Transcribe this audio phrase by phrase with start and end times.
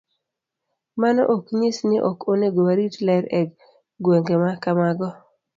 [1.01, 3.41] Mano ok nyis ni ok onego warit ler e
[4.03, 5.09] gwenge ma kamago.